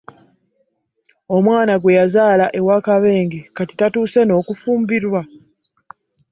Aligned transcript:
Omwana 1.35 1.73
gwe 1.77 1.97
yazaala 1.99 2.45
ewa 2.59 2.77
Kabenge 2.85 3.39
kati 3.55 3.73
tatuuse 3.75 4.21
n'okufumbirwa? 4.25 5.21